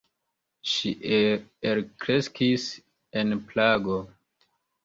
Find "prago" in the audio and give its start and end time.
3.53-4.01